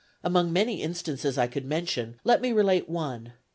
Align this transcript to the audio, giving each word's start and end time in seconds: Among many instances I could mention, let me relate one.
Among 0.23 0.51
many 0.51 0.81
instances 0.81 1.37
I 1.37 1.45
could 1.45 1.63
mention, 1.63 2.15
let 2.23 2.41
me 2.41 2.51
relate 2.51 2.89
one. 2.89 3.33